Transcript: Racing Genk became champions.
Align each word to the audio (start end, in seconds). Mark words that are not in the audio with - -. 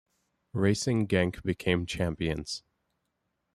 Racing 0.53 1.07
Genk 1.07 1.43
became 1.43 1.85
champions. 1.85 2.63